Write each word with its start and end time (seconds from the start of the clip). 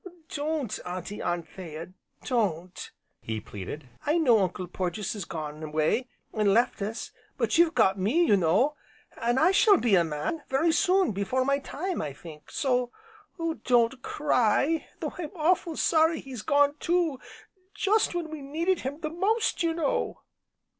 "Don't, 0.29 0.79
Auntie 0.83 1.21
Anthea, 1.21 1.93
don't!" 2.25 2.89
he 3.21 3.39
pleaded. 3.39 3.87
"I 4.03 4.17
know 4.17 4.39
Uncle 4.39 4.65
Porges 4.65 5.13
has 5.13 5.25
gone 5.25 5.61
away, 5.61 6.07
an' 6.33 6.55
left 6.55 6.81
us, 6.81 7.11
but 7.37 7.59
you've 7.59 7.75
got 7.75 7.99
me 7.99 8.21
left, 8.21 8.29
you 8.29 8.37
know, 8.37 8.75
an' 9.21 9.37
I 9.37 9.51
shall 9.51 9.77
be 9.77 9.93
a 9.93 10.03
man 10.03 10.41
very 10.49 10.71
soon, 10.71 11.11
before 11.11 11.45
my 11.45 11.59
time, 11.59 12.01
I 12.01 12.13
think. 12.13 12.49
So 12.49 12.91
don't 13.63 14.01
cry, 14.01 14.87
though 14.99 15.13
I'm 15.19 15.33
awful' 15.35 15.77
sorry 15.77 16.19
he's 16.19 16.41
gone, 16.41 16.73
too 16.79 17.19
just 17.75 18.15
when 18.15 18.31
we 18.31 18.41
needed 18.41 18.79
him 18.79 19.01
the 19.01 19.11
most, 19.11 19.61
you 19.61 19.75
know!" 19.75 20.21